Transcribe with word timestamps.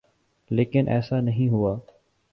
لیکن 0.51 0.87
ایسا 0.87 1.19
نہیں 1.21 1.49
ہوا۔ 1.49 1.77